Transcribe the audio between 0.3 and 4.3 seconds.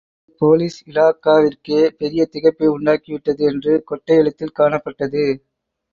police இலாகாவிற்கே பெரிய திகைப்பை உண்டாக்கிவிட்டது என்று கொட்டை